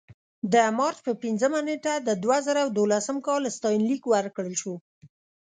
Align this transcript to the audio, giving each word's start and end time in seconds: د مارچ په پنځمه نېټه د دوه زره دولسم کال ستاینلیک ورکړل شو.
د 0.53 0.55
مارچ 0.77 0.97
په 1.07 1.11
پنځمه 1.23 1.59
نېټه 1.67 1.93
د 2.07 2.09
دوه 2.23 2.37
زره 2.47 2.61
دولسم 2.65 3.17
کال 3.27 3.41
ستاینلیک 3.57 4.03
ورکړل 4.07 4.53
شو. 4.61 4.75